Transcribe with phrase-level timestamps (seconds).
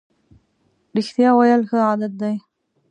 [0.95, 2.35] رښتیا ویل ښه عادت دی.